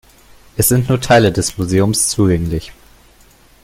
[0.57, 2.71] Es sind nur Teile des Museums zugänglich.